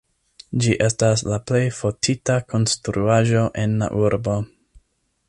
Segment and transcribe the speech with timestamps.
[0.63, 4.39] Ĝi estas la plej fotita konstruaĵo en la urbo.